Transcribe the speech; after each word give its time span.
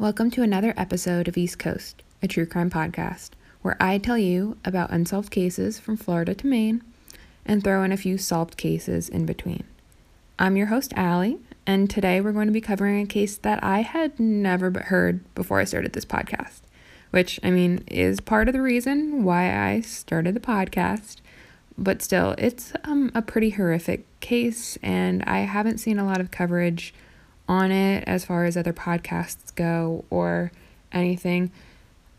Welcome 0.00 0.30
to 0.30 0.42
another 0.42 0.72
episode 0.78 1.28
of 1.28 1.36
East 1.36 1.58
Coast, 1.58 2.02
a 2.22 2.26
true 2.26 2.46
crime 2.46 2.70
podcast, 2.70 3.32
where 3.60 3.76
I 3.78 3.98
tell 3.98 4.16
you 4.16 4.56
about 4.64 4.90
unsolved 4.90 5.30
cases 5.30 5.78
from 5.78 5.98
Florida 5.98 6.34
to 6.36 6.46
Maine 6.46 6.82
and 7.44 7.62
throw 7.62 7.82
in 7.82 7.92
a 7.92 7.98
few 7.98 8.16
solved 8.16 8.56
cases 8.56 9.10
in 9.10 9.26
between. 9.26 9.64
I'm 10.38 10.56
your 10.56 10.68
host, 10.68 10.94
Allie, 10.96 11.36
and 11.66 11.90
today 11.90 12.18
we're 12.22 12.32
going 12.32 12.46
to 12.46 12.50
be 12.50 12.62
covering 12.62 13.02
a 13.02 13.06
case 13.06 13.36
that 13.36 13.62
I 13.62 13.80
had 13.82 14.18
never 14.18 14.70
heard 14.70 15.22
before 15.34 15.60
I 15.60 15.64
started 15.64 15.92
this 15.92 16.06
podcast, 16.06 16.60
which, 17.10 17.38
I 17.42 17.50
mean, 17.50 17.84
is 17.86 18.20
part 18.20 18.48
of 18.48 18.54
the 18.54 18.62
reason 18.62 19.22
why 19.22 19.54
I 19.54 19.82
started 19.82 20.34
the 20.34 20.40
podcast. 20.40 21.16
But 21.76 22.00
still, 22.00 22.34
it's 22.38 22.72
um, 22.84 23.12
a 23.14 23.20
pretty 23.20 23.50
horrific 23.50 24.06
case, 24.20 24.78
and 24.82 25.22
I 25.24 25.40
haven't 25.40 25.76
seen 25.76 25.98
a 25.98 26.06
lot 26.06 26.22
of 26.22 26.30
coverage 26.30 26.94
on 27.50 27.72
it 27.72 28.04
as 28.06 28.24
far 28.24 28.44
as 28.44 28.56
other 28.56 28.72
podcasts 28.72 29.52
go 29.56 30.04
or 30.08 30.52
anything. 30.92 31.50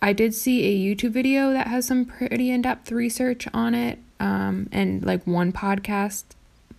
I 0.01 0.11
did 0.11 0.35
see 0.35 0.65
a 0.65 0.95
YouTube 0.95 1.11
video 1.11 1.53
that 1.53 1.67
has 1.67 1.87
some 1.87 2.03
pretty 2.03 2.51
in 2.51 2.63
depth 2.63 2.91
research 2.91 3.47
on 3.53 3.73
it 3.73 3.97
um, 4.19 4.67
and 4.73 5.05
like 5.05 5.25
one 5.25 5.53
podcast, 5.53 6.25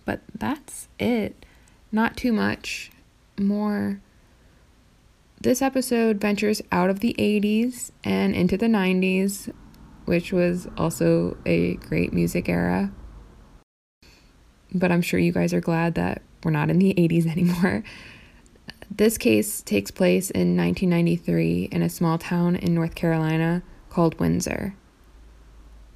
but 0.05 0.21
that's 0.37 0.87
it. 0.99 1.45
Not 1.91 2.15
too 2.15 2.31
much 2.31 2.91
more. 3.39 3.99
This 5.41 5.61
episode 5.61 6.21
ventures 6.21 6.61
out 6.71 6.91
of 6.91 6.99
the 6.99 7.15
80s 7.17 7.89
and 8.03 8.35
into 8.35 8.55
the 8.55 8.67
90s, 8.67 9.51
which 10.05 10.31
was 10.31 10.67
also 10.77 11.37
a 11.45 11.75
great 11.75 12.13
music 12.13 12.47
era. 12.47 12.91
But 14.71 14.91
I'm 14.91 15.01
sure 15.01 15.19
you 15.19 15.31
guys 15.31 15.53
are 15.55 15.61
glad 15.61 15.95
that 15.95 16.21
we're 16.43 16.51
not 16.51 16.69
in 16.69 16.77
the 16.77 16.93
80s 16.93 17.25
anymore. 17.31 17.83
This 18.95 19.17
case 19.17 19.63
takes 19.63 19.89
place 19.89 20.29
in 20.29 20.55
1993 20.55 21.69
in 21.71 21.81
a 21.81 21.89
small 21.89 22.19
town 22.19 22.55
in 22.55 22.75
North 22.75 22.93
Carolina 22.93 23.63
called 23.89 24.19
Windsor. 24.19 24.75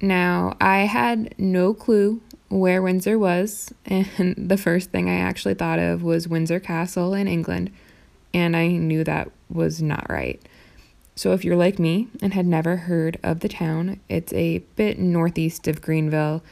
Now, 0.00 0.56
I 0.60 0.78
had 0.78 1.32
no 1.38 1.74
clue 1.74 2.20
where 2.48 2.82
Windsor 2.82 3.16
was, 3.16 3.72
and 3.86 4.34
the 4.36 4.56
first 4.56 4.90
thing 4.90 5.08
I 5.08 5.14
actually 5.20 5.54
thought 5.54 5.78
of 5.78 6.02
was 6.02 6.26
Windsor 6.26 6.58
Castle 6.58 7.14
in 7.14 7.28
England, 7.28 7.70
and 8.34 8.56
I 8.56 8.66
knew 8.66 9.04
that 9.04 9.30
was 9.48 9.80
not 9.80 10.10
right. 10.10 10.42
So, 11.14 11.32
if 11.32 11.44
you're 11.44 11.56
like 11.56 11.78
me 11.78 12.08
and 12.20 12.34
had 12.34 12.46
never 12.46 12.78
heard 12.78 13.20
of 13.22 13.40
the 13.40 13.48
town, 13.48 14.00
it's 14.08 14.32
a 14.32 14.58
bit 14.74 14.98
northeast 14.98 15.68
of 15.68 15.80
Greenville, 15.80 16.42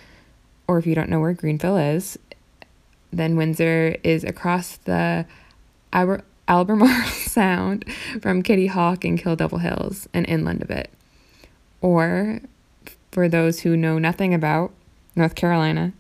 or 0.69 0.79
if 0.79 0.87
you 0.87 0.95
don't 0.95 1.11
know 1.11 1.21
where 1.21 1.33
Greenville 1.33 1.77
is, 1.77 2.17
then 3.13 3.35
Windsor 3.35 3.97
is 4.05 4.23
across 4.23 4.77
the 4.77 5.27
Albemarle 6.49 7.09
Sound 7.11 7.85
from 8.21 8.43
Kitty 8.43 8.67
Hawk 8.67 9.05
and 9.05 9.19
Kill 9.19 9.37
Devil 9.37 9.59
Hills 9.59 10.09
and 10.15 10.29
inland 10.29 10.63
a 10.63 10.67
bit. 10.67 10.91
Or, 11.81 12.41
for 13.11 13.29
those 13.29 13.61
who 13.61 13.77
know 13.77 13.99
nothing 13.99 14.33
about 14.33 14.73
North 15.15 15.35
Carolina, 15.35 15.93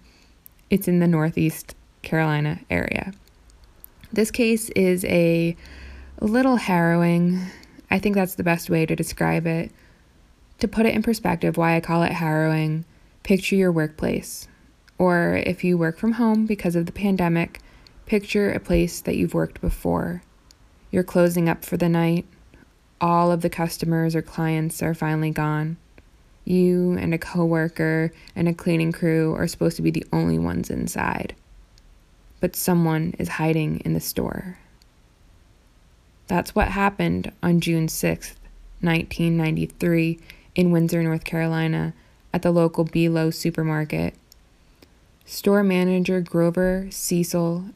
it's 0.70 0.88
in 0.88 1.00
the 1.00 1.06
Northeast 1.06 1.74
Carolina 2.02 2.60
area. 2.70 3.12
This 4.12 4.30
case 4.30 4.70
is 4.70 5.04
a 5.06 5.56
little 6.20 6.56
harrowing. 6.56 7.40
I 7.90 7.98
think 7.98 8.14
that's 8.14 8.36
the 8.36 8.42
best 8.42 8.70
way 8.70 8.86
to 8.86 8.96
describe 8.96 9.46
it. 9.46 9.70
To 10.60 10.68
put 10.68 10.86
it 10.86 10.94
in 10.94 11.02
perspective, 11.02 11.56
why 11.56 11.76
I 11.76 11.80
call 11.80 12.02
it 12.02 12.12
harrowing, 12.12 12.84
picture 13.22 13.56
your 13.56 13.72
workplace. 13.72 14.48
Or 14.98 15.42
if 15.44 15.64
you 15.64 15.76
work 15.76 15.98
from 15.98 16.12
home 16.12 16.46
because 16.46 16.76
of 16.76 16.86
the 16.86 16.92
pandemic, 16.92 17.60
picture 18.06 18.52
a 18.52 18.60
place 18.60 19.00
that 19.02 19.16
you've 19.16 19.34
worked 19.34 19.60
before. 19.60 20.22
You're 20.90 21.04
closing 21.04 21.48
up 21.48 21.64
for 21.64 21.76
the 21.76 21.88
night. 21.88 22.26
All 23.00 23.30
of 23.30 23.42
the 23.42 23.50
customers 23.50 24.14
or 24.14 24.22
clients 24.22 24.82
are 24.82 24.94
finally 24.94 25.30
gone. 25.30 25.76
You 26.44 26.92
and 26.92 27.12
a 27.12 27.18
coworker 27.18 28.12
and 28.36 28.48
a 28.48 28.54
cleaning 28.54 28.92
crew 28.92 29.34
are 29.34 29.48
supposed 29.48 29.76
to 29.76 29.82
be 29.82 29.90
the 29.90 30.06
only 30.12 30.38
ones 30.38 30.70
inside. 30.70 31.34
But 32.40 32.54
someone 32.54 33.14
is 33.18 33.30
hiding 33.30 33.80
in 33.80 33.94
the 33.94 34.00
store. 34.00 34.58
That's 36.28 36.54
what 36.54 36.68
happened 36.68 37.32
on 37.42 37.60
June 37.60 37.88
6th, 37.88 38.34
1993, 38.80 40.18
in 40.54 40.70
Windsor, 40.70 41.02
North 41.02 41.24
Carolina, 41.24 41.94
at 42.32 42.42
the 42.42 42.50
local 42.50 42.84
Be-Lo 42.84 43.30
supermarket. 43.30 44.14
Store 45.24 45.62
manager 45.62 46.20
Grover 46.20 46.86
Cecil 46.90 47.66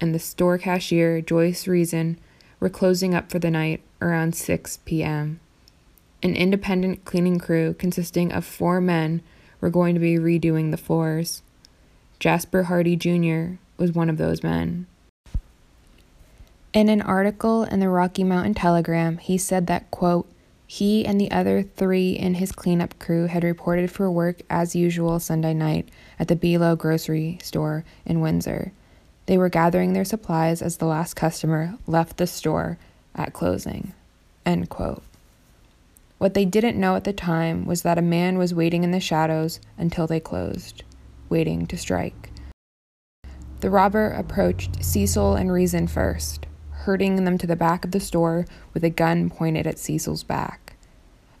and 0.00 0.14
the 0.14 0.18
store 0.18 0.58
cashier 0.58 1.20
Joyce 1.20 1.66
Reason 1.66 2.18
were 2.60 2.68
closing 2.68 3.14
up 3.14 3.30
for 3.30 3.38
the 3.38 3.50
night 3.50 3.82
around 4.00 4.34
6 4.34 4.78
p.m. 4.84 5.40
An 6.22 6.34
independent 6.34 7.04
cleaning 7.04 7.38
crew 7.38 7.74
consisting 7.74 8.32
of 8.32 8.44
four 8.44 8.80
men 8.80 9.22
were 9.60 9.70
going 9.70 9.94
to 9.94 10.00
be 10.00 10.16
redoing 10.16 10.70
the 10.70 10.76
floors. 10.76 11.42
Jasper 12.18 12.64
Hardy 12.64 12.96
Jr. 12.96 13.60
was 13.76 13.92
one 13.92 14.10
of 14.10 14.18
those 14.18 14.42
men. 14.42 14.86
In 16.72 16.88
an 16.88 17.00
article 17.00 17.62
in 17.64 17.80
the 17.80 17.88
Rocky 17.88 18.24
Mountain 18.24 18.54
Telegram, 18.54 19.18
he 19.18 19.38
said 19.38 19.66
that, 19.68 19.90
quote, 19.90 20.28
he 20.66 21.06
and 21.06 21.18
the 21.18 21.30
other 21.30 21.62
three 21.62 22.10
in 22.12 22.34
his 22.34 22.52
cleanup 22.52 22.98
crew 22.98 23.26
had 23.26 23.42
reported 23.42 23.90
for 23.90 24.10
work 24.10 24.42
as 24.50 24.76
usual 24.76 25.18
Sunday 25.18 25.54
night 25.54 25.88
at 26.18 26.28
the 26.28 26.36
Be-Lo 26.36 26.76
grocery 26.76 27.38
store 27.42 27.84
in 28.04 28.20
Windsor. 28.20 28.72
They 29.28 29.36
were 29.36 29.50
gathering 29.50 29.92
their 29.92 30.06
supplies 30.06 30.62
as 30.62 30.78
the 30.78 30.86
last 30.86 31.12
customer 31.12 31.74
left 31.86 32.16
the 32.16 32.26
store 32.26 32.78
at 33.14 33.34
closing. 33.34 33.92
End 34.46 34.70
quote. 34.70 35.02
What 36.16 36.32
they 36.32 36.46
didn't 36.46 36.80
know 36.80 36.96
at 36.96 37.04
the 37.04 37.12
time 37.12 37.66
was 37.66 37.82
that 37.82 37.98
a 37.98 38.02
man 38.02 38.38
was 38.38 38.54
waiting 38.54 38.84
in 38.84 38.90
the 38.90 39.00
shadows 39.00 39.60
until 39.76 40.06
they 40.06 40.18
closed, 40.18 40.82
waiting 41.28 41.66
to 41.66 41.76
strike. 41.76 42.30
The 43.60 43.68
robber 43.68 44.12
approached 44.12 44.82
Cecil 44.82 45.34
and 45.34 45.52
Reason 45.52 45.88
first, 45.88 46.46
herding 46.70 47.22
them 47.26 47.36
to 47.36 47.46
the 47.46 47.54
back 47.54 47.84
of 47.84 47.90
the 47.90 48.00
store 48.00 48.46
with 48.72 48.82
a 48.82 48.88
gun 48.88 49.28
pointed 49.28 49.66
at 49.66 49.78
Cecil's 49.78 50.22
back. 50.22 50.76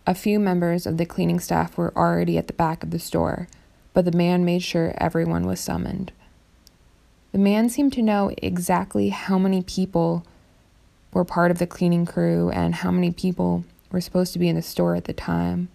A 0.06 0.14
few 0.14 0.38
members 0.38 0.86
of 0.86 0.98
the 0.98 1.06
cleaning 1.06 1.40
staff 1.40 1.78
were 1.78 1.96
already 1.96 2.36
at 2.36 2.48
the 2.48 2.52
back 2.52 2.82
of 2.82 2.90
the 2.90 2.98
store, 2.98 3.48
but 3.94 4.04
the 4.04 4.12
man 4.12 4.44
made 4.44 4.62
sure 4.62 4.92
everyone 4.98 5.46
was 5.46 5.58
summoned. 5.58 6.12
The 7.32 7.38
man 7.38 7.68
seemed 7.68 7.92
to 7.94 8.02
know 8.02 8.32
exactly 8.38 9.10
how 9.10 9.38
many 9.38 9.62
people 9.62 10.24
were 11.12 11.24
part 11.24 11.50
of 11.50 11.58
the 11.58 11.66
cleaning 11.66 12.06
crew 12.06 12.50
and 12.50 12.76
how 12.76 12.90
many 12.90 13.10
people 13.10 13.64
were 13.90 14.00
supposed 14.00 14.32
to 14.32 14.38
be 14.38 14.48
in 14.48 14.56
the 14.56 14.62
store 14.62 14.94
at 14.94 15.04
the 15.04 15.12
time. 15.12 15.68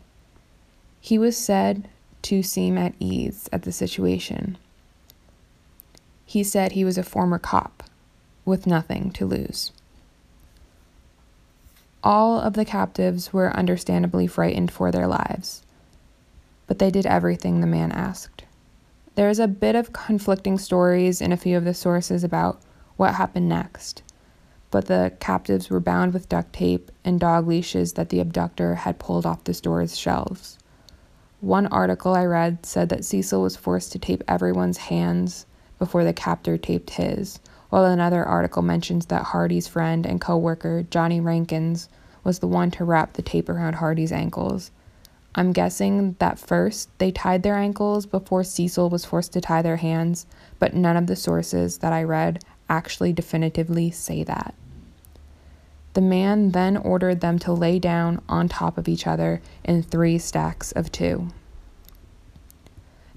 He 0.99 1.17
was 1.17 1.37
said 1.37 1.89
to 2.23 2.41
seem 2.41 2.77
at 2.77 2.95
ease 2.99 3.49
at 3.51 3.63
the 3.63 3.71
situation. 3.71 4.57
He 6.25 6.43
said 6.43 6.71
he 6.71 6.85
was 6.85 6.97
a 6.97 7.03
former 7.03 7.37
cop 7.37 7.83
with 8.45 8.65
nothing 8.65 9.11
to 9.11 9.25
lose. 9.25 9.71
All 12.03 12.39
of 12.39 12.53
the 12.53 12.65
captives 12.65 13.31
were 13.31 13.55
understandably 13.55 14.27
frightened 14.27 14.71
for 14.71 14.91
their 14.91 15.07
lives, 15.07 15.61
but 16.67 16.79
they 16.79 16.91
did 16.91 17.05
everything 17.05 17.61
the 17.61 17.67
man 17.67 17.91
asked. 17.91 18.43
There's 19.15 19.37
a 19.37 19.47
bit 19.47 19.75
of 19.75 19.93
conflicting 19.93 20.57
stories 20.57 21.21
in 21.21 21.31
a 21.31 21.37
few 21.37 21.55
of 21.55 21.65
the 21.65 21.75
sources 21.75 22.23
about 22.23 22.59
what 22.97 23.13
happened 23.13 23.47
next, 23.47 24.01
but 24.71 24.87
the 24.87 25.13
captives 25.19 25.69
were 25.69 25.79
bound 25.79 26.13
with 26.13 26.29
duct 26.29 26.51
tape 26.51 26.91
and 27.05 27.19
dog 27.19 27.47
leashes 27.47 27.93
that 27.93 28.09
the 28.09 28.19
abductor 28.19 28.73
had 28.73 28.97
pulled 28.97 29.27
off 29.27 29.43
the 29.43 29.53
store's 29.53 29.95
shelves. 29.95 30.57
One 31.41 31.67
article 31.67 32.15
I 32.15 32.25
read 32.25 32.65
said 32.65 32.89
that 32.89 33.05
Cecil 33.05 33.39
was 33.39 33.55
forced 33.55 33.91
to 33.91 33.99
tape 33.99 34.23
everyone's 34.27 34.77
hands 34.77 35.45
before 35.77 36.03
the 36.03 36.13
captor 36.13 36.57
taped 36.57 36.91
his, 36.91 37.39
while 37.69 37.85
another 37.85 38.25
article 38.25 38.63
mentions 38.63 39.05
that 39.07 39.25
Hardy's 39.25 39.67
friend 39.67 40.07
and 40.07 40.21
coworker, 40.21 40.81
Johnny 40.89 41.21
Rankins, 41.21 41.87
was 42.23 42.39
the 42.39 42.47
one 42.47 42.71
to 42.71 42.83
wrap 42.83 43.13
the 43.13 43.21
tape 43.21 43.47
around 43.47 43.75
Hardy's 43.75 44.11
ankles 44.11 44.71
I'm 45.35 45.51
guessing 45.51 46.15
that 46.19 46.37
first 46.37 46.89
they 46.99 47.11
tied 47.11 47.43
their 47.43 47.55
ankles 47.55 48.05
before 48.05 48.43
Cecil 48.43 48.89
was 48.89 49.05
forced 49.05 49.33
to 49.33 49.41
tie 49.41 49.61
their 49.61 49.77
hands, 49.77 50.27
but 50.59 50.75
none 50.75 50.95
of 50.95 51.07
the 51.07 51.15
sources 51.15 51.79
that 51.79 51.91
I 51.91 52.03
read 52.03 52.43
actually 52.69 53.13
definitively 53.13 53.89
say 53.89 54.23
that. 54.23 54.53
The 55.93 56.01
man 56.01 56.51
then 56.51 56.77
ordered 56.77 57.21
them 57.21 57.39
to 57.39 57.53
lay 57.53 57.79
down 57.79 58.21
on 58.27 58.47
top 58.47 58.77
of 58.77 58.87
each 58.87 59.05
other 59.05 59.41
in 59.63 59.83
three 59.83 60.17
stacks 60.17 60.71
of 60.71 60.91
two. 60.91 61.29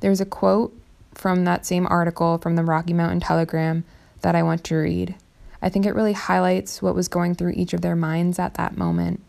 There's 0.01 0.21
a 0.21 0.27
quote 0.27 0.75
from 1.15 1.45
that 1.45 1.65
same 1.65 1.87
article 1.87 2.39
from 2.39 2.57
the 2.57 2.65
Rocky 2.65 2.93
Mountain 2.93 3.21
Telegram 3.21 3.85
that 4.21 4.35
I 4.35 4.43
want 4.43 4.65
to 4.65 4.77
read. 4.77 5.15
I 5.63 5.71
think 5.71 5.87
it 5.87 5.95
really 5.95 6.13
highlights 6.13 6.83
what 6.83 6.95
was 6.95 7.09
going 7.09 7.35
through 7.35 7.53
each 7.53 7.73
of 7.73 7.81
their 7.81 7.97
minds 7.97 8.39
at 8.39 8.55
that 8.55 8.77
moment. 8.77 9.23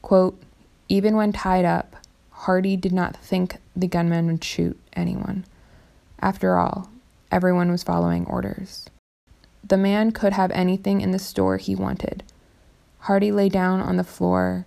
Quote, 0.00 0.40
even 0.88 1.16
when 1.16 1.32
tied 1.32 1.66
up, 1.66 1.96
Hardy 2.40 2.76
did 2.76 2.92
not 2.92 3.16
think 3.16 3.58
the 3.76 3.86
gunman 3.86 4.26
would 4.26 4.44
shoot 4.44 4.78
anyone. 4.94 5.44
After 6.20 6.58
all, 6.58 6.90
everyone 7.30 7.70
was 7.70 7.82
following 7.82 8.26
orders. 8.26 8.88
The 9.62 9.76
man 9.76 10.12
could 10.12 10.32
have 10.32 10.50
anything 10.52 11.00
in 11.00 11.10
the 11.10 11.18
store 11.18 11.58
he 11.58 11.74
wanted 11.74 12.22
Hardy 13.00 13.32
lay 13.32 13.48
down 13.48 13.80
on 13.80 13.96
the 13.96 14.04
floor, 14.04 14.66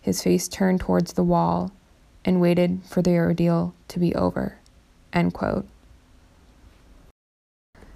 his 0.00 0.22
face 0.22 0.48
turned 0.48 0.80
towards 0.80 1.12
the 1.12 1.22
wall, 1.22 1.70
and 2.24 2.40
waited 2.40 2.80
for 2.84 3.02
the 3.02 3.16
ordeal 3.16 3.72
to 3.86 4.00
be 4.00 4.14
over. 4.14 4.58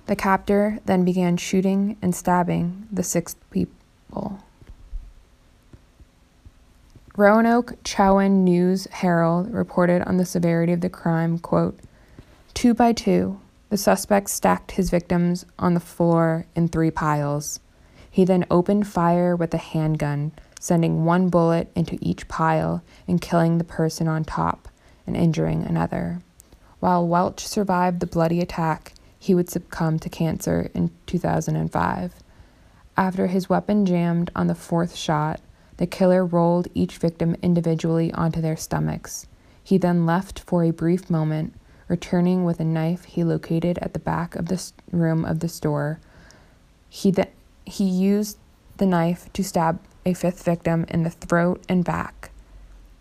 The 0.06 0.16
captor 0.16 0.78
then 0.84 1.04
began 1.04 1.36
shooting 1.36 1.96
and 2.00 2.14
stabbing 2.14 2.86
the 2.92 3.02
six 3.02 3.34
people. 3.50 4.40
Roanoke 7.14 7.74
Chowan 7.84 8.42
News 8.42 8.86
Herald 8.90 9.52
reported 9.52 10.00
on 10.08 10.16
the 10.16 10.24
severity 10.24 10.72
of 10.72 10.80
the 10.80 10.88
crime, 10.88 11.38
quote, 11.38 11.78
Two 12.54 12.72
by 12.72 12.94
two, 12.94 13.38
the 13.68 13.76
suspect 13.76 14.30
stacked 14.30 14.72
his 14.72 14.88
victims 14.88 15.44
on 15.58 15.74
the 15.74 15.80
floor 15.80 16.46
in 16.56 16.68
three 16.68 16.90
piles. 16.90 17.60
He 18.10 18.24
then 18.24 18.46
opened 18.50 18.86
fire 18.86 19.36
with 19.36 19.52
a 19.52 19.58
handgun, 19.58 20.32
sending 20.58 21.04
one 21.04 21.28
bullet 21.28 21.70
into 21.74 21.98
each 22.00 22.28
pile 22.28 22.82
and 23.06 23.20
killing 23.20 23.58
the 23.58 23.64
person 23.64 24.08
on 24.08 24.24
top 24.24 24.68
and 25.06 25.14
injuring 25.14 25.64
another. 25.64 26.22
While 26.80 27.06
Welch 27.06 27.46
survived 27.46 28.00
the 28.00 28.06
bloody 28.06 28.40
attack, 28.40 28.94
he 29.18 29.34
would 29.34 29.50
succumb 29.50 29.98
to 29.98 30.08
cancer 30.08 30.70
in 30.72 30.90
2005. 31.04 32.14
After 32.96 33.26
his 33.26 33.50
weapon 33.50 33.84
jammed 33.84 34.30
on 34.34 34.46
the 34.46 34.54
fourth 34.54 34.96
shot, 34.96 35.40
the 35.76 35.86
killer 35.86 36.24
rolled 36.24 36.68
each 36.74 36.98
victim 36.98 37.36
individually 37.42 38.12
onto 38.12 38.40
their 38.40 38.56
stomachs. 38.56 39.26
He 39.64 39.78
then 39.78 40.06
left 40.06 40.40
for 40.40 40.64
a 40.64 40.70
brief 40.70 41.08
moment, 41.08 41.54
returning 41.88 42.44
with 42.44 42.60
a 42.60 42.64
knife 42.64 43.04
he 43.04 43.24
located 43.24 43.78
at 43.78 43.92
the 43.92 43.98
back 43.98 44.34
of 44.34 44.46
the 44.46 44.72
room 44.90 45.24
of 45.24 45.40
the 45.40 45.48
store. 45.48 46.00
He, 46.88 47.12
th- 47.12 47.28
he 47.64 47.84
used 47.84 48.38
the 48.76 48.86
knife 48.86 49.32
to 49.32 49.44
stab 49.44 49.78
a 50.04 50.14
fifth 50.14 50.42
victim 50.42 50.84
in 50.88 51.04
the 51.04 51.10
throat 51.10 51.62
and 51.68 51.84
back. 51.84 52.30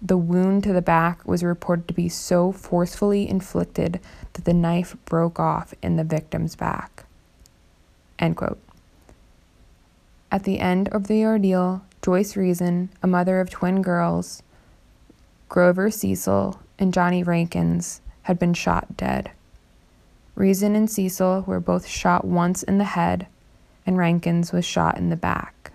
The 0.02 0.18
wound 0.18 0.64
to 0.64 0.74
the 0.74 0.82
back 0.82 1.28
was 1.28 1.44
reported 1.44 1.88
to 1.88 1.94
be 1.94 2.10
so 2.10 2.52
forcefully 2.52 3.30
inflicted 3.30 4.00
that 4.34 4.46
the 4.46 4.54
knife 4.54 4.96
broke 5.06 5.40
off 5.40 5.74
in 5.82 5.96
the 5.96 6.04
victim's 6.04 6.56
back. 6.56 7.06
End 8.18 8.36
quote. 8.36 8.60
At 10.32 10.44
the 10.44 10.60
end 10.60 10.88
of 10.90 11.08
the 11.08 11.24
ordeal, 11.26 11.84
Joyce 12.02 12.36
Reason, 12.36 12.90
a 13.04 13.08
mother 13.08 13.40
of 13.40 13.52
twin 13.52 13.84
girls, 13.84 14.42
Grover 15.50 15.92
Cecil, 15.92 16.60
and 16.80 16.94
Johnny 16.94 17.22
Rankins, 17.22 18.02
had 18.24 18.40
been 18.40 18.56
shot 18.56 18.98
dead. 18.98 19.30
Reason 20.34 20.76
and 20.76 20.90
Cecil 20.90 21.44
were 21.46 21.60
both 21.60 21.86
shot 21.86 22.26
once 22.26 22.64
in 22.64 22.80
the 22.80 22.86
head, 22.86 23.28
and 23.86 23.98
Rankins 23.98 24.52
was 24.52 24.66
shot 24.66 24.98
in 24.98 25.10
the 25.10 25.16
back. 25.16 25.74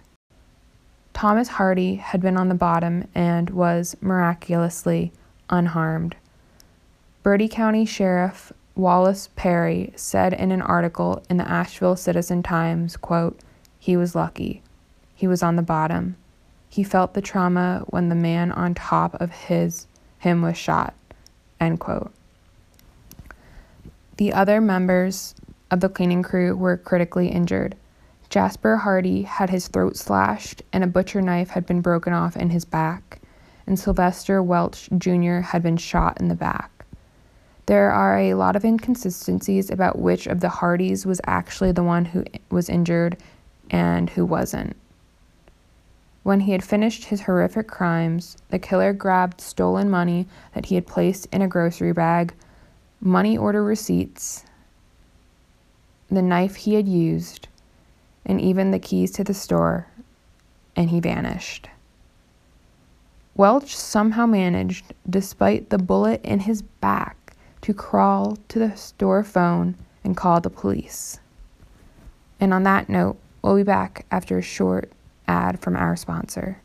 Thomas 1.12 1.48
Hardy 1.48 1.94
had 1.94 2.20
been 2.20 2.36
on 2.36 2.48
the 2.48 2.54
bottom 2.54 3.06
and 3.14 3.50
was 3.50 3.96
miraculously 4.00 5.12
unharmed. 5.48 6.16
Bertie 7.22 7.48
County 7.48 7.84
Sheriff 7.84 8.52
Wallace 8.74 9.28
Perry 9.36 9.92
said 9.94 10.32
in 10.32 10.50
an 10.50 10.62
article 10.62 11.22
in 11.30 11.36
the 11.36 11.48
Asheville 11.48 11.96
Citizen 11.96 12.42
Times, 12.42 12.96
quote, 12.96 13.38
"He 13.78 13.96
was 13.96 14.14
lucky. 14.14 14.62
He 15.16 15.26
was 15.26 15.42
on 15.42 15.56
the 15.56 15.62
bottom. 15.62 16.14
He 16.68 16.84
felt 16.84 17.14
the 17.14 17.22
trauma 17.22 17.82
when 17.88 18.10
the 18.10 18.14
man 18.14 18.52
on 18.52 18.74
top 18.74 19.14
of 19.14 19.32
his 19.32 19.86
him 20.18 20.42
was 20.42 20.56
shot." 20.56 20.94
End 21.58 21.80
quote. 21.80 22.12
The 24.18 24.32
other 24.32 24.60
members 24.60 25.34
of 25.70 25.80
the 25.80 25.88
cleaning 25.88 26.22
crew 26.22 26.54
were 26.54 26.76
critically 26.76 27.28
injured. 27.28 27.74
Jasper 28.28 28.76
Hardy 28.76 29.22
had 29.22 29.50
his 29.50 29.68
throat 29.68 29.96
slashed, 29.96 30.62
and 30.72 30.84
a 30.84 30.86
butcher 30.86 31.22
knife 31.22 31.50
had 31.50 31.64
been 31.64 31.80
broken 31.80 32.12
off 32.12 32.36
in 32.36 32.50
his 32.50 32.64
back, 32.64 33.20
and 33.66 33.78
Sylvester 33.78 34.42
Welch 34.42 34.88
Jr. 34.98 35.40
had 35.40 35.62
been 35.62 35.76
shot 35.76 36.20
in 36.20 36.28
the 36.28 36.34
back. 36.34 36.84
There 37.66 37.90
are 37.90 38.18
a 38.18 38.34
lot 38.34 38.54
of 38.54 38.64
inconsistencies 38.64 39.70
about 39.70 39.98
which 39.98 40.26
of 40.26 40.40
the 40.40 40.48
Hardys 40.48 41.06
was 41.06 41.20
actually 41.26 41.72
the 41.72 41.82
one 41.82 42.04
who 42.04 42.24
was 42.50 42.68
injured 42.68 43.16
and 43.70 44.10
who 44.10 44.24
wasn't. 44.24 44.76
When 46.26 46.40
he 46.40 46.50
had 46.50 46.64
finished 46.64 47.04
his 47.04 47.20
horrific 47.20 47.68
crimes, 47.68 48.36
the 48.48 48.58
killer 48.58 48.92
grabbed 48.92 49.40
stolen 49.40 49.88
money 49.88 50.26
that 50.54 50.66
he 50.66 50.74
had 50.74 50.84
placed 50.84 51.28
in 51.32 51.40
a 51.40 51.46
grocery 51.46 51.92
bag, 51.92 52.34
money 53.00 53.38
order 53.38 53.62
receipts, 53.62 54.44
the 56.10 56.22
knife 56.22 56.56
he 56.56 56.74
had 56.74 56.88
used, 56.88 57.46
and 58.24 58.40
even 58.40 58.72
the 58.72 58.80
keys 58.80 59.12
to 59.12 59.22
the 59.22 59.34
store, 59.34 59.86
and 60.74 60.90
he 60.90 60.98
vanished. 60.98 61.68
Welch 63.36 63.76
somehow 63.76 64.26
managed, 64.26 64.94
despite 65.08 65.70
the 65.70 65.78
bullet 65.78 66.20
in 66.24 66.40
his 66.40 66.60
back, 66.60 67.36
to 67.60 67.72
crawl 67.72 68.36
to 68.48 68.58
the 68.58 68.74
store 68.74 69.22
phone 69.22 69.76
and 70.02 70.16
call 70.16 70.40
the 70.40 70.50
police. 70.50 71.20
And 72.40 72.52
on 72.52 72.64
that 72.64 72.88
note, 72.88 73.16
we'll 73.42 73.54
be 73.54 73.62
back 73.62 74.06
after 74.10 74.38
a 74.38 74.42
short 74.42 74.90
ad 75.28 75.60
from 75.60 75.76
our 75.76 75.96
sponsor. 75.96 76.60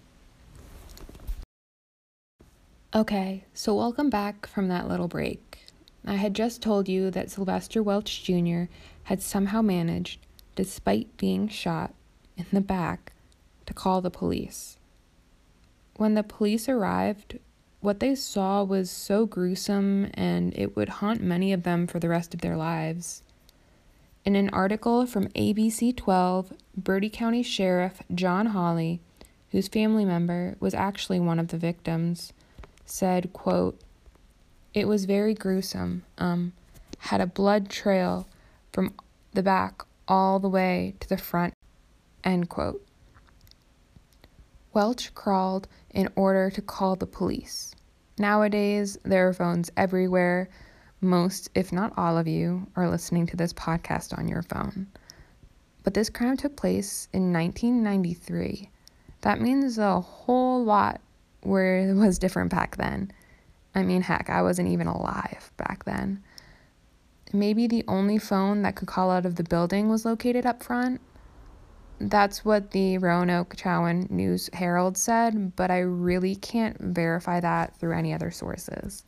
Okay, 2.94 3.46
so 3.54 3.76
welcome 3.76 4.10
back 4.10 4.46
from 4.46 4.68
that 4.68 4.90
little 4.90 5.08
break. 5.08 5.66
I 6.06 6.16
had 6.16 6.34
just 6.34 6.62
told 6.62 6.90
you 6.90 7.12
that 7.12 7.32
Sylvester 7.32 7.82
Welch 7.82 8.24
Jr. 8.24 8.64
had 9.04 9.22
somehow 9.22 9.62
managed 9.62 10.20
despite 10.56 11.16
being 11.18 11.48
shot 11.48 11.94
in 12.38 12.46
the 12.52 12.62
back, 12.62 13.14
to 13.66 13.74
call 13.74 14.02
the 14.02 14.10
police. 14.10 14.78
When 15.96 16.16
the 16.16 16.24
police 16.24 16.68
arrived, 16.68 17.40
what 17.80 18.00
they 18.00 18.16
saw 18.16 18.64
was 18.64 18.90
so 18.90 19.26
gruesome 19.26 20.10
and 20.14 20.54
it 20.58 20.76
would 20.76 20.90
haunt 20.90 21.22
many 21.22 21.54
of 21.54 21.64
them 21.64 21.88
for 21.88 22.00
the 22.00 22.10
rest 22.10 22.34
of 22.34 22.42
their 22.42 22.58
lives. 22.58 23.24
In 24.26 24.36
an 24.36 24.50
article 24.50 25.06
from 25.06 25.28
ABC 25.30 25.96
12, 25.96 26.54
Bertie 26.76 27.10
County 27.10 27.44
Sheriff 27.44 28.02
John 28.14 28.48
Holley, 28.48 29.02
whose 29.52 29.68
family 29.68 30.06
member 30.06 30.56
was 30.60 30.74
actually 30.74 31.20
one 31.20 31.40
of 31.40 31.50
the 31.50 31.58
victims, 31.58 32.32
said, 32.86 33.34
quote, 33.34 33.80
It 34.74 34.88
was 34.88 35.06
very 35.06 35.34
gruesome, 35.34 36.04
um, 36.18 36.54
had 37.00 37.22
a 37.22 37.28
blood 37.28 37.70
trail 37.70 38.28
from 38.72 38.94
the 39.34 39.44
back 39.44 39.84
all 40.08 40.40
the 40.40 40.50
way 40.50 40.96
to 41.00 41.10
the 41.10 41.18
front. 41.18 41.54
End 42.24 42.50
quote. 42.50 42.86
Welch 44.74 45.14
crawled 45.14 45.68
in 45.90 46.10
order 46.16 46.50
to 46.50 46.62
call 46.62 46.96
the 46.96 47.06
police. 47.06 47.76
Nowadays, 48.18 48.98
there 49.04 49.28
are 49.28 49.34
phones 49.34 49.72
everywhere. 49.76 50.50
Most, 51.02 51.50
if 51.56 51.74
not 51.74 51.94
all 51.98 52.18
of 52.18 52.28
you, 52.28 52.68
are 52.76 52.90
listening 52.90 53.26
to 53.28 53.36
this 53.36 53.52
podcast 53.52 54.18
on 54.18 54.28
your 54.28 54.44
phone. 54.44 54.88
But 55.84 55.94
this 55.94 56.10
crime 56.10 56.38
took 56.38 56.56
place 56.56 57.08
in 57.12 57.34
1993. 57.34 58.70
That 59.22 59.42
means 59.42 59.78
a 59.78 60.00
whole 60.00 60.64
lot 60.64 61.02
where 61.42 61.90
it 61.90 61.94
was 61.96 62.20
different 62.20 62.52
back 62.52 62.78
then. 62.78 63.12
I 63.74 63.84
mean, 63.84 64.02
heck, 64.02 64.30
I 64.30 64.42
wasn't 64.42 64.70
even 64.70 64.88
alive 64.88 65.52
back 65.58 65.86
then. 65.86 66.24
Maybe 67.34 67.68
the 67.68 67.86
only 67.88 68.18
phone 68.18 68.62
that 68.64 68.76
could 68.76 68.88
call 68.88 69.10
out 69.10 69.26
of 69.26 69.36
the 69.36 69.44
building 69.44 69.90
was 69.90 70.06
located 70.06 70.46
up 70.46 70.62
front. 70.62 71.00
That's 72.00 72.44
what 72.44 72.72
the 72.72 72.98
Roanoke 72.98 73.56
Chowan 73.56 74.10
News 74.10 74.50
Herald 74.54 74.98
said, 74.98 75.56
but 75.56 75.72
I 75.72 75.80
really 75.80 76.36
can't 76.36 76.78
verify 76.80 77.40
that 77.40 77.78
through 77.78 77.96
any 77.96 78.14
other 78.14 78.32
sources. 78.32 79.04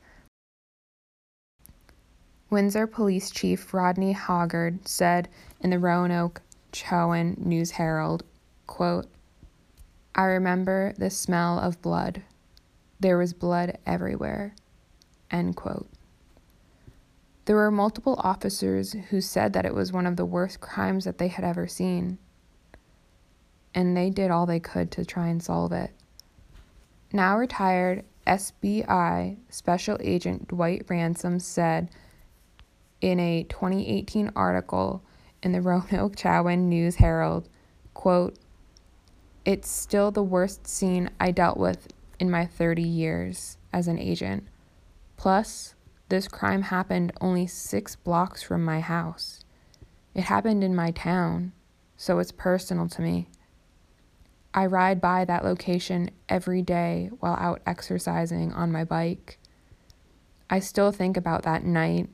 Windsor 2.50 2.86
Police 2.86 3.32
Chief 3.32 3.74
Rodney 3.74 4.14
Hoggard 4.14 4.88
said 4.88 5.28
in 5.60 5.72
the 5.72 5.80
Roanoke 5.80 6.42
Chowan 6.74 7.38
News 7.38 7.72
Herald, 7.72 8.24
quote, 8.68 9.08
I 10.16 10.26
remember 10.26 10.94
the 10.98 11.10
smell 11.10 11.60
of 11.60 11.82
blood. 11.82 12.24
There 13.00 13.18
was 13.18 13.34
blood 13.34 13.78
everywhere. 13.86 14.56
End 15.32 15.56
quote. 15.56 15.88
There 17.46 17.56
were 17.56 17.72
multiple 17.72 18.16
officers 18.20 18.94
who 19.10 19.22
said 19.22 19.54
that 19.54 19.66
it 19.66 19.74
was 19.74 19.92
one 19.92 20.08
of 20.08 20.16
the 20.16 20.26
worst 20.26 20.62
crimes 20.62 21.06
that 21.06 21.18
they 21.18 21.28
had 21.28 21.44
ever 21.46 21.68
seen, 21.68 22.18
and 23.74 23.96
they 23.96 24.10
did 24.10 24.32
all 24.32 24.46
they 24.46 24.60
could 24.60 24.92
to 24.92 25.06
try 25.06 25.28
and 25.28 25.44
solve 25.44 25.72
it. 25.72 25.92
Now 27.12 27.38
retired 27.38 28.04
SBI 28.26 29.38
Special 29.50 29.98
Agent 30.00 30.48
Dwight 30.48 30.86
Ransom 30.90 31.40
said 31.40 31.90
in 33.02 33.20
a 33.20 33.44
2018 33.44 34.32
article 34.36 35.04
in 35.44 35.52
the 35.52 35.62
Roanoke 35.62 36.16
Chowan 36.16 36.70
News 36.70 36.96
Herald, 36.96 37.50
quote, 37.94 38.40
It's 39.46 39.70
still 39.70 40.10
the 40.10 40.24
worst 40.24 40.66
scene 40.66 41.12
I 41.20 41.32
dealt 41.32 41.58
with 41.58 41.90
in 42.18 42.32
my 42.32 42.46
30 42.46 42.82
years 42.82 43.58
as 43.74 43.88
an 43.88 44.00
agent. 44.00 44.48
Plus, 45.18 45.76
this 46.08 46.28
crime 46.28 46.64
happened 46.64 47.12
only 47.20 47.46
six 47.46 47.96
blocks 47.96 48.42
from 48.42 48.64
my 48.64 48.80
house. 48.80 49.44
It 50.16 50.24
happened 50.24 50.64
in 50.64 50.76
my 50.76 50.92
town, 50.92 51.52
so 51.98 52.20
it's 52.20 52.32
personal 52.32 52.88
to 52.88 53.02
me. 53.02 53.28
I 54.54 54.68
ride 54.68 55.02
by 55.02 55.26
that 55.26 55.44
location 55.44 56.12
every 56.30 56.62
day 56.62 57.10
while 57.20 57.36
out 57.40 57.62
exercising 57.66 58.54
on 58.54 58.72
my 58.72 58.84
bike. 58.84 59.40
I 60.50 60.60
still 60.60 60.92
think 60.92 61.18
about 61.18 61.44
that 61.44 61.64
night 61.66 62.10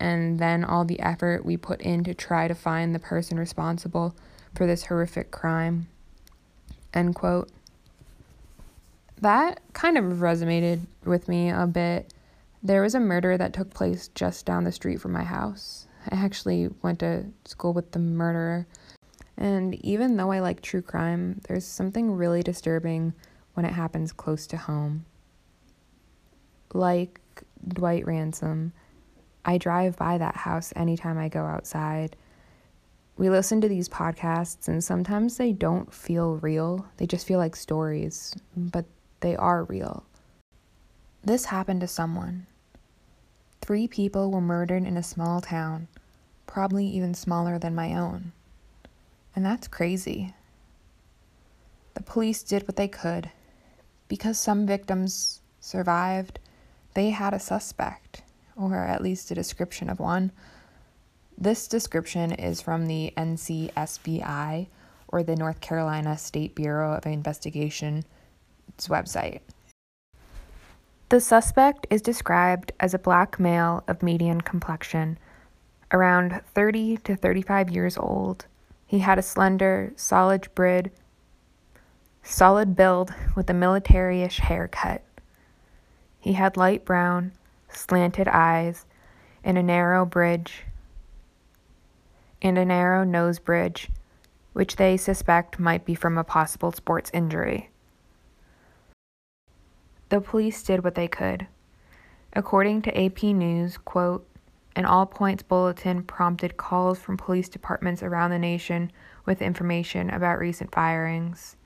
and 0.00 0.38
then 0.38 0.64
all 0.64 0.84
the 0.84 1.00
effort 1.00 1.44
we 1.44 1.56
put 1.56 1.80
in 1.80 2.04
to 2.04 2.14
try 2.14 2.48
to 2.48 2.54
find 2.54 2.94
the 2.94 2.98
person 2.98 3.38
responsible 3.38 4.14
for 4.54 4.66
this 4.66 4.84
horrific 4.84 5.30
crime. 5.30 5.88
End 6.94 7.14
quote. 7.14 7.50
That 9.20 9.60
kind 9.72 9.98
of 9.98 10.04
resonated 10.04 10.80
with 11.04 11.28
me 11.28 11.50
a 11.50 11.66
bit. 11.66 12.14
There 12.62 12.82
was 12.82 12.94
a 12.94 13.00
murder 13.00 13.36
that 13.36 13.52
took 13.52 13.74
place 13.74 14.08
just 14.14 14.46
down 14.46 14.64
the 14.64 14.72
street 14.72 15.00
from 15.00 15.12
my 15.12 15.24
house. 15.24 15.86
I 16.10 16.16
actually 16.16 16.68
went 16.82 17.00
to 17.00 17.26
school 17.44 17.72
with 17.72 17.92
the 17.92 17.98
murderer. 17.98 18.66
And 19.36 19.74
even 19.84 20.16
though 20.16 20.32
I 20.32 20.40
like 20.40 20.62
true 20.62 20.82
crime, 20.82 21.40
there's 21.46 21.64
something 21.64 22.12
really 22.12 22.42
disturbing 22.42 23.12
when 23.54 23.66
it 23.66 23.72
happens 23.72 24.12
close 24.12 24.46
to 24.48 24.56
home. 24.56 25.04
Like 26.72 27.20
Dwight 27.66 28.06
Ransom, 28.06 28.72
I 29.48 29.56
drive 29.56 29.96
by 29.96 30.18
that 30.18 30.36
house 30.36 30.74
anytime 30.76 31.16
I 31.16 31.30
go 31.30 31.42
outside. 31.42 32.16
We 33.16 33.30
listen 33.30 33.62
to 33.62 33.68
these 33.68 33.88
podcasts, 33.88 34.68
and 34.68 34.84
sometimes 34.84 35.38
they 35.38 35.52
don't 35.52 35.90
feel 35.90 36.36
real. 36.36 36.84
They 36.98 37.06
just 37.06 37.26
feel 37.26 37.38
like 37.38 37.56
stories, 37.56 38.34
but 38.54 38.84
they 39.20 39.34
are 39.36 39.64
real. 39.64 40.04
This 41.24 41.46
happened 41.46 41.80
to 41.80 41.88
someone. 41.88 42.46
Three 43.62 43.88
people 43.88 44.30
were 44.30 44.42
murdered 44.42 44.84
in 44.84 44.98
a 44.98 45.02
small 45.02 45.40
town, 45.40 45.88
probably 46.46 46.86
even 46.86 47.14
smaller 47.14 47.58
than 47.58 47.74
my 47.74 47.94
own. 47.94 48.32
And 49.34 49.46
that's 49.46 49.66
crazy. 49.66 50.34
The 51.94 52.02
police 52.02 52.42
did 52.42 52.68
what 52.68 52.76
they 52.76 52.88
could. 52.88 53.30
Because 54.08 54.38
some 54.38 54.66
victims 54.66 55.40
survived, 55.58 56.38
they 56.92 57.08
had 57.08 57.32
a 57.32 57.40
suspect, 57.40 58.20
or 58.58 58.74
at 58.76 59.02
least 59.02 59.30
a 59.30 59.34
description 59.34 59.88
of 59.88 60.00
one. 60.00 60.32
This 61.36 61.68
description 61.68 62.32
is 62.32 62.60
from 62.60 62.86
the 62.86 63.12
NCSBI, 63.16 64.66
or 65.08 65.22
the 65.22 65.36
North 65.36 65.60
Carolina 65.60 66.18
State 66.18 66.54
Bureau 66.54 66.94
of 66.94 67.06
Investigation's 67.06 68.04
website. 68.80 69.40
The 71.08 71.20
suspect 71.20 71.86
is 71.88 72.02
described 72.02 72.72
as 72.80 72.92
a 72.92 72.98
black 72.98 73.40
male 73.40 73.82
of 73.88 74.02
median 74.02 74.42
complexion, 74.42 75.18
around 75.90 76.42
30 76.54 76.98
to 76.98 77.16
35 77.16 77.70
years 77.70 77.96
old. 77.96 78.44
He 78.86 78.98
had 78.98 79.18
a 79.18 79.22
slender, 79.22 79.92
solid 79.96 80.48
brid, 80.54 80.90
solid 82.22 82.76
build 82.76 83.14
with 83.34 83.48
a 83.48 83.54
military-ish 83.54 84.40
haircut. 84.40 85.02
He 86.20 86.34
had 86.34 86.58
light 86.58 86.84
brown, 86.84 87.32
slanted 87.68 88.28
eyes, 88.28 88.86
and 89.44 89.56
a 89.56 89.62
narrow 89.62 90.04
bridge, 90.04 90.64
and 92.42 92.58
a 92.58 92.64
narrow 92.64 93.04
nose 93.04 93.38
bridge, 93.38 93.90
which 94.52 94.76
they 94.76 94.96
suspect 94.96 95.58
might 95.58 95.84
be 95.84 95.94
from 95.94 96.18
a 96.18 96.24
possible 96.24 96.72
sports 96.72 97.10
injury. 97.14 97.70
The 100.08 100.20
police 100.20 100.62
did 100.62 100.84
what 100.84 100.94
they 100.94 101.08
could. 101.08 101.46
According 102.32 102.82
to 102.82 103.04
AP 103.04 103.22
News, 103.22 103.78
quote, 103.78 104.26
an 104.76 104.84
all 104.84 105.06
points 105.06 105.42
bulletin 105.42 106.02
prompted 106.04 106.56
calls 106.56 106.98
from 106.98 107.16
police 107.16 107.48
departments 107.48 108.02
around 108.02 108.30
the 108.30 108.38
nation 108.38 108.92
with 109.26 109.42
information 109.42 110.08
about 110.08 110.38
recent 110.38 110.72
firings. 110.72 111.56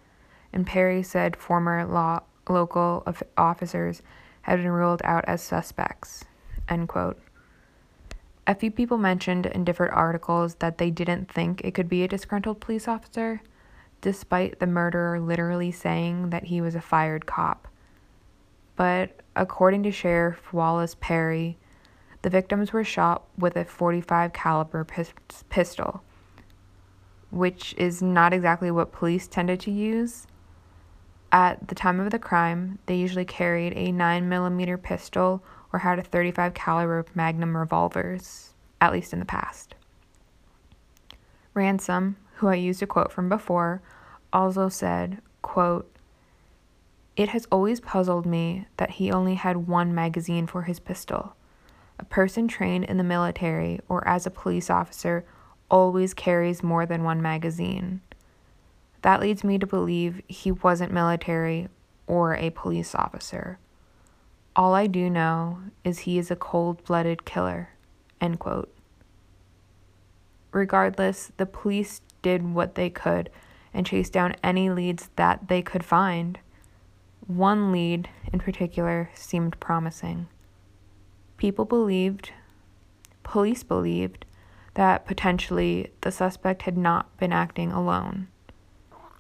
And 0.53 0.67
Perry 0.67 1.03
said 1.03 1.37
former 1.37 1.85
law, 1.85 2.21
local 2.49 3.07
officers 3.37 4.03
had 4.43 4.59
been 4.59 4.71
ruled 4.71 5.03
out 5.05 5.25
as 5.27 5.43
suspects. 5.43 6.25
End 6.69 6.89
quote. 6.89 7.19
A 8.47 8.55
few 8.55 8.71
people 8.71 8.99
mentioned 8.99 9.47
in 9.47 9.65
different 9.65 9.95
articles 9.95 10.57
that 10.57 10.79
they 10.79 10.91
didn't 10.91 11.31
think 11.31 11.61
it 11.63 11.75
could 11.75 11.89
be 11.89 12.03
a 12.03 12.09
disgruntled 12.09 12.61
police 12.61 12.89
officer, 12.89 13.41
despite 14.01 14.59
the 14.59 14.67
murderer 14.67 15.21
literally 15.21 15.71
saying 15.71 16.31
that 16.31 16.45
he 16.45 16.61
was 16.61 16.75
a 16.75 16.81
fired 16.81 17.25
cop. 17.25 17.69
But 18.75 19.21
according 19.37 19.85
to 19.85 19.93
Sheriff 19.93 20.53
Wallace 20.53 20.97
Perry, 21.01 21.57
the 22.23 22.31
victims 22.31 22.73
were 22.73 22.85
shot 22.85 23.25
with 23.39 23.57
a 23.57 23.65
45 23.65 24.33
caliber 24.33 24.85
pis- 24.85 25.15
pistol, 25.49 26.03
which 27.31 27.75
is 27.79 28.03
not 28.03 28.33
exactly 28.33 28.71
what 28.73 28.93
police 28.93 29.29
tended 29.29 29.61
to 29.61 29.71
use 29.71 30.27
at 31.33 31.69
the 31.69 31.75
time 31.75 31.99
of 31.99 32.11
the 32.11 32.19
crime, 32.19 32.79
they 32.87 32.95
usually 32.95 33.25
carried 33.25 33.73
a 33.73 33.91
9mm 33.91 34.83
pistol 34.83 35.43
or 35.73 35.79
had 35.79 35.99
a 35.99 36.03
35 36.03 36.53
caliber 36.53 37.07
Magnum 37.15 37.57
revolvers, 37.57 38.53
at 38.81 38.93
least 38.93 39.15
in 39.15 39.19
the 39.19 39.25
past. 39.25 39.75
Ransom, 41.55 42.17
who 42.35 42.49
I 42.49 42.57
used 42.57 42.83
a 42.83 42.87
quote 42.87 43.11
from 43.11 43.31
before, 43.31 43.81
also 44.33 44.69
said, 44.69 45.23
quote, 45.41 45.91
It 47.17 47.31
has 47.31 47.47
always 47.51 47.81
puzzled 47.81 48.27
me 48.27 48.67
that 48.77 48.91
he 48.91 49.11
only 49.11 49.37
had 49.37 49.67
one 49.67 49.95
magazine 49.95 50.47
for 50.47 50.63
his 50.63 50.81
pistol. 50.81 51.35
A 51.99 52.05
person 52.05 52.47
trained 52.47 52.85
in 52.85 52.99
the 52.99 53.05
military 53.05 53.81
or 53.89 54.07
as 54.07 54.27
a 54.27 54.31
police 54.31 54.69
officer 54.69 55.25
always 55.71 56.13
carries 56.13 56.63
more 56.63 56.85
than 56.85 57.05
one 57.05 57.23
magazine. 57.23 58.03
That 59.03 59.21
leads 59.21 59.43
me 59.43 59.59
to 59.59 59.67
believe 59.67 60.23
he 60.29 60.53
wasn't 60.53 60.93
military 60.93 61.69
or 62.07 62.37
a 62.37 62.51
police 62.51 62.95
officer. 62.95 63.59
All 64.55 64.75
I 64.75 64.87
do 64.87 65.11
know 65.11 65.59
is 65.83 66.01
he 66.01 66.19
is 66.19 66.31
a 66.31 66.37
cold 66.37 66.85
blooded 66.85 67.25
killer. 67.25 67.71
End 68.21 68.39
quote. 68.39 68.73
Regardless, 70.53 71.33
the 71.37 71.47
police 71.47 72.01
did 72.21 72.55
what 72.55 72.77
they 72.77 72.91
could 72.91 73.31
and 73.75 73.87
chased 73.87 74.13
down 74.13 74.37
any 74.45 74.71
leads 74.71 75.09
that 75.17 75.49
they 75.49 75.63
could 75.63 75.85
find. 75.85 76.39
One 77.27 77.73
lead 77.73 78.09
in 78.33 78.39
particular 78.39 79.11
seemed 79.15 79.59
promising. 79.59 80.29
People 81.39 81.65
believed, 81.65 82.31
police 83.25 83.63
believed, 83.63 84.27
that 84.75 85.07
potentially 85.07 85.91
the 86.03 86.13
suspect 86.13 86.63
had 86.63 86.77
not 86.77 87.17
been 87.17 87.33
acting 87.33 87.73
alone 87.73 88.29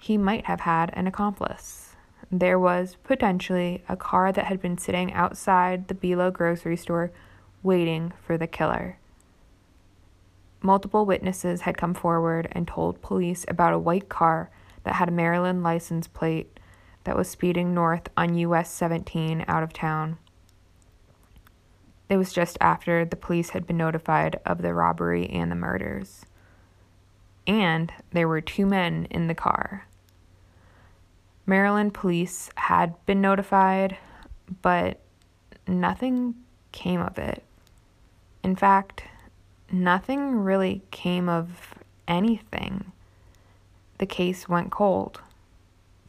he 0.02 0.18
might 0.18 0.46
have 0.46 0.60
had 0.60 0.90
an 0.94 1.06
accomplice. 1.06 1.94
There 2.30 2.58
was 2.58 2.96
potentially 3.04 3.84
a 3.88 3.96
car 3.96 4.32
that 4.32 4.46
had 4.46 4.60
been 4.60 4.76
sitting 4.76 5.12
outside 5.12 5.86
the 5.86 5.94
Be-Lo 5.94 6.32
grocery 6.32 6.76
store 6.76 7.12
waiting 7.62 8.12
for 8.26 8.36
the 8.36 8.48
killer. 8.48 8.98
Multiple 10.60 11.06
witnesses 11.06 11.60
had 11.60 11.78
come 11.78 11.94
forward 11.94 12.48
and 12.50 12.66
told 12.66 13.00
police 13.00 13.44
about 13.46 13.74
a 13.74 13.78
white 13.78 14.08
car 14.08 14.50
that 14.82 14.94
had 14.94 15.08
a 15.08 15.12
Maryland 15.12 15.62
license 15.62 16.08
plate 16.08 16.58
that 17.04 17.16
was 17.16 17.28
speeding 17.28 17.72
north 17.72 18.08
on 18.16 18.34
US 18.34 18.72
17 18.72 19.44
out 19.46 19.62
of 19.62 19.72
town. 19.72 20.18
It 22.08 22.16
was 22.16 22.32
just 22.32 22.58
after 22.60 23.04
the 23.04 23.14
police 23.14 23.50
had 23.50 23.68
been 23.68 23.76
notified 23.76 24.40
of 24.44 24.62
the 24.62 24.74
robbery 24.74 25.30
and 25.30 25.48
the 25.48 25.56
murders. 25.56 26.26
And 27.46 27.92
there 28.10 28.28
were 28.28 28.40
two 28.40 28.66
men 28.66 29.06
in 29.10 29.28
the 29.28 29.34
car. 29.34 29.86
Maryland 31.46 31.92
police 31.92 32.50
had 32.54 32.94
been 33.06 33.20
notified, 33.20 33.96
but 34.62 35.00
nothing 35.66 36.34
came 36.70 37.00
of 37.00 37.18
it. 37.18 37.42
In 38.42 38.56
fact, 38.56 39.04
nothing 39.70 40.36
really 40.36 40.82
came 40.90 41.28
of 41.28 41.74
anything. 42.06 42.92
The 43.98 44.06
case 44.06 44.48
went 44.48 44.70
cold. 44.70 45.20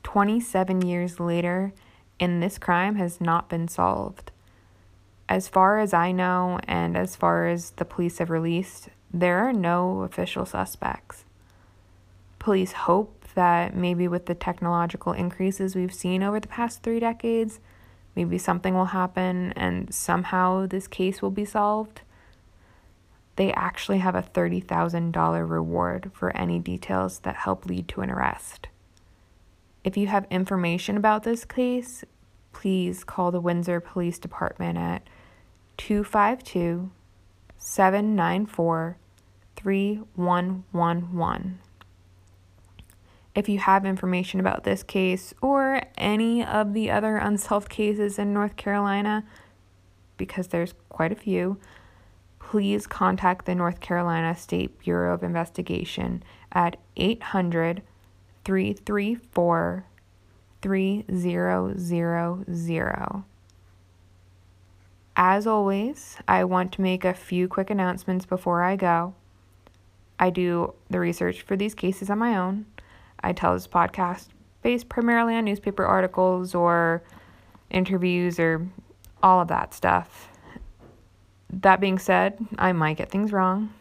27 0.03 0.81
years 0.81 1.19
later, 1.19 1.73
and 2.19 2.41
this 2.41 2.57
crime 2.57 2.95
has 2.95 3.19
not 3.19 3.49
been 3.49 3.67
solved. 3.67 4.31
As 5.27 5.47
far 5.47 5.79
as 5.79 5.93
I 5.93 6.11
know, 6.11 6.59
and 6.67 6.95
as 6.97 7.15
far 7.15 7.47
as 7.47 7.71
the 7.71 7.85
police 7.85 8.19
have 8.19 8.29
released, 8.29 8.89
there 9.11 9.39
are 9.39 9.53
no 9.53 10.01
official 10.01 10.45
suspects. 10.45 11.25
Police 12.39 12.73
hope 12.73 13.22
that 13.35 13.75
maybe 13.75 14.07
with 14.07 14.25
the 14.25 14.35
technological 14.35 15.13
increases 15.13 15.75
we've 15.75 15.93
seen 15.93 16.23
over 16.23 16.39
the 16.39 16.47
past 16.47 16.83
three 16.83 16.99
decades, 16.99 17.59
maybe 18.15 18.37
something 18.37 18.73
will 18.73 18.85
happen 18.85 19.53
and 19.53 19.93
somehow 19.93 20.67
this 20.67 20.87
case 20.87 21.21
will 21.21 21.31
be 21.31 21.45
solved. 21.45 22.01
They 23.35 23.51
actually 23.53 23.97
have 23.99 24.15
a 24.15 24.21
$30,000 24.21 25.49
reward 25.49 26.11
for 26.13 26.35
any 26.37 26.59
details 26.59 27.19
that 27.19 27.37
help 27.37 27.65
lead 27.65 27.87
to 27.89 28.01
an 28.01 28.11
arrest. 28.11 28.67
If 29.83 29.97
you 29.97 30.07
have 30.07 30.27
information 30.29 30.95
about 30.95 31.23
this 31.23 31.43
case, 31.43 32.05
please 32.53 33.03
call 33.03 33.31
the 33.31 33.41
Windsor 33.41 33.79
Police 33.79 34.19
Department 34.19 34.77
at 34.77 35.07
252 35.77 36.91
794 37.57 38.97
3111. 39.55 41.59
If 43.35 43.49
you 43.49 43.59
have 43.59 43.85
information 43.85 44.39
about 44.39 44.63
this 44.63 44.83
case 44.83 45.33
or 45.41 45.81
any 45.97 46.43
of 46.43 46.73
the 46.73 46.91
other 46.91 47.17
unsolved 47.17 47.69
cases 47.69 48.19
in 48.19 48.33
North 48.33 48.57
Carolina, 48.57 49.25
because 50.17 50.49
there's 50.49 50.75
quite 50.89 51.11
a 51.11 51.15
few, 51.15 51.57
please 52.39 52.85
contact 52.85 53.45
the 53.45 53.55
North 53.55 53.79
Carolina 53.79 54.35
State 54.35 54.79
Bureau 54.79 55.13
of 55.13 55.23
Investigation 55.23 56.23
at 56.51 56.77
800 56.95 57.81
334 58.45 59.85
3000. 60.61 63.23
As 65.15 65.45
always, 65.45 66.17
I 66.27 66.43
want 66.43 66.71
to 66.73 66.81
make 66.81 67.05
a 67.05 67.13
few 67.13 67.47
quick 67.47 67.69
announcements 67.69 68.25
before 68.25 68.63
I 68.63 68.75
go. 68.75 69.13
I 70.19 70.29
do 70.29 70.73
the 70.89 70.99
research 70.99 71.41
for 71.41 71.55
these 71.55 71.73
cases 71.73 72.09
on 72.09 72.19
my 72.19 72.37
own. 72.37 72.65
I 73.23 73.33
tell 73.33 73.53
this 73.53 73.67
podcast 73.67 74.27
based 74.61 74.89
primarily 74.89 75.35
on 75.35 75.45
newspaper 75.45 75.85
articles 75.85 76.53
or 76.53 77.03
interviews 77.69 78.39
or 78.39 78.67
all 79.21 79.41
of 79.41 79.47
that 79.47 79.73
stuff. 79.73 80.29
That 81.49 81.79
being 81.79 81.99
said, 81.99 82.37
I 82.57 82.73
might 82.73 82.97
get 82.97 83.09
things 83.11 83.31
wrong. 83.31 83.73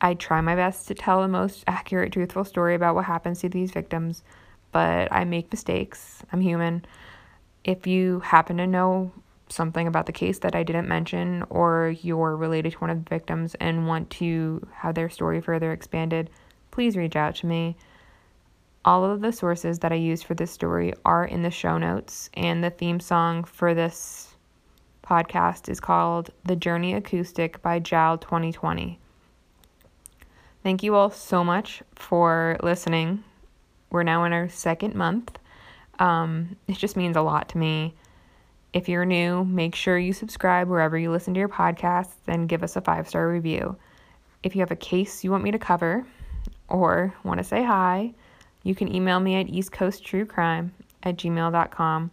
I 0.00 0.14
try 0.14 0.40
my 0.40 0.54
best 0.54 0.88
to 0.88 0.94
tell 0.94 1.22
the 1.22 1.28
most 1.28 1.64
accurate, 1.66 2.12
truthful 2.12 2.44
story 2.44 2.74
about 2.74 2.94
what 2.94 3.04
happens 3.04 3.40
to 3.40 3.48
these 3.48 3.70
victims, 3.70 4.22
but 4.72 5.08
I 5.10 5.24
make 5.24 5.50
mistakes. 5.52 6.22
I'm 6.32 6.40
human. 6.40 6.84
If 7.64 7.86
you 7.86 8.20
happen 8.20 8.58
to 8.58 8.66
know 8.66 9.12
something 9.48 9.86
about 9.86 10.06
the 10.06 10.12
case 10.12 10.40
that 10.40 10.54
I 10.54 10.62
didn't 10.62 10.88
mention, 10.88 11.44
or 11.50 11.94
you're 12.02 12.36
related 12.36 12.72
to 12.72 12.78
one 12.78 12.90
of 12.90 13.04
the 13.04 13.08
victims 13.08 13.54
and 13.56 13.86
want 13.86 14.10
to 14.10 14.66
have 14.72 14.94
their 14.94 15.08
story 15.08 15.40
further 15.40 15.72
expanded, 15.72 16.30
please 16.70 16.96
reach 16.96 17.16
out 17.16 17.36
to 17.36 17.46
me. 17.46 17.76
All 18.86 19.04
of 19.04 19.20
the 19.20 19.32
sources 19.32 19.80
that 19.80 19.90
I 19.90 19.96
used 19.96 20.22
for 20.22 20.34
this 20.34 20.52
story 20.52 20.94
are 21.04 21.24
in 21.24 21.42
the 21.42 21.50
show 21.50 21.76
notes, 21.76 22.30
and 22.34 22.62
the 22.62 22.70
theme 22.70 23.00
song 23.00 23.42
for 23.42 23.74
this 23.74 24.36
podcast 25.02 25.68
is 25.68 25.80
called 25.80 26.30
The 26.44 26.54
Journey 26.54 26.94
Acoustic 26.94 27.60
by 27.62 27.80
JAL 27.80 28.18
2020. 28.18 29.00
Thank 30.62 30.84
you 30.84 30.94
all 30.94 31.10
so 31.10 31.42
much 31.42 31.82
for 31.96 32.58
listening. 32.62 33.24
We're 33.90 34.04
now 34.04 34.22
in 34.22 34.32
our 34.32 34.48
second 34.48 34.94
month. 34.94 35.36
Um, 35.98 36.54
it 36.68 36.76
just 36.76 36.96
means 36.96 37.16
a 37.16 37.22
lot 37.22 37.48
to 37.50 37.58
me. 37.58 37.92
If 38.72 38.88
you're 38.88 39.04
new, 39.04 39.44
make 39.44 39.74
sure 39.74 39.98
you 39.98 40.12
subscribe 40.12 40.68
wherever 40.68 40.96
you 40.96 41.10
listen 41.10 41.34
to 41.34 41.40
your 41.40 41.48
podcasts 41.48 42.14
and 42.28 42.48
give 42.48 42.62
us 42.62 42.76
a 42.76 42.80
five 42.80 43.08
star 43.08 43.28
review. 43.28 43.76
If 44.44 44.54
you 44.54 44.60
have 44.60 44.70
a 44.70 44.76
case 44.76 45.24
you 45.24 45.32
want 45.32 45.42
me 45.42 45.50
to 45.50 45.58
cover 45.58 46.06
or 46.68 47.12
want 47.24 47.38
to 47.38 47.44
say 47.44 47.64
hi, 47.64 48.14
you 48.66 48.74
can 48.74 48.92
email 48.92 49.20
me 49.20 49.36
at 49.36 49.46
eastcoasttruecrime 49.46 50.70
at 51.04 51.16
gmail.com 51.16 52.10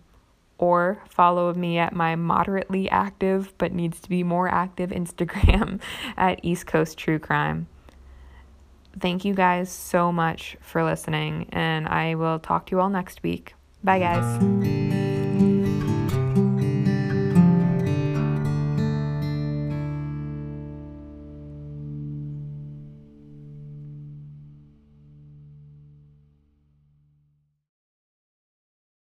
or 0.60 1.02
follow 1.10 1.52
me 1.56 1.80
at 1.80 1.94
my 1.94 2.16
moderately 2.16 2.88
active 2.90 3.52
but 3.58 3.74
needs 3.74 4.00
to 4.00 4.08
be 4.08 4.22
more 4.24 4.48
active 4.48 4.90
Instagram 5.02 5.82
at 6.16 6.40
East 6.44 6.68
Coast 6.68 6.98
True 6.98 7.18
Crime. 7.18 7.68
Thank 9.00 9.26
you 9.26 9.34
guys 9.34 9.72
so 9.72 10.12
much 10.12 10.56
for 10.62 10.84
listening, 10.84 11.48
and 11.52 11.88
I 11.88 12.14
will 12.14 12.38
talk 12.38 12.68
to 12.68 12.76
you 12.76 12.80
all 12.80 12.90
next 12.90 13.24
week. 13.24 13.56
Bye, 13.84 13.98
guys. 13.98 15.13